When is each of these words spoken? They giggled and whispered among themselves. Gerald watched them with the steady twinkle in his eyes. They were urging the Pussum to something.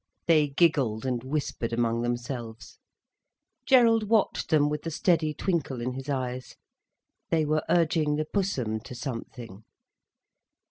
They 0.25 0.47
giggled 0.47 1.05
and 1.05 1.23
whispered 1.23 1.71
among 1.71 2.01
themselves. 2.01 2.79
Gerald 3.67 4.09
watched 4.09 4.49
them 4.49 4.67
with 4.67 4.81
the 4.81 4.89
steady 4.89 5.31
twinkle 5.31 5.79
in 5.79 5.93
his 5.93 6.09
eyes. 6.09 6.55
They 7.29 7.45
were 7.45 7.63
urging 7.69 8.15
the 8.15 8.25
Pussum 8.25 8.79
to 8.79 8.95
something. 8.95 9.63